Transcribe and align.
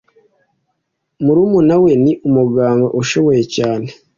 Murumuna 1.23 1.75
we 1.83 1.91
ni 2.03 2.13
umuganga 2.27 2.87
ushoboye 3.01 3.43
cyane. 3.55 3.87